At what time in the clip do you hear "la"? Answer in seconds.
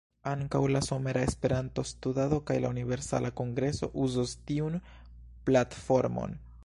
0.75-0.79, 2.63-2.71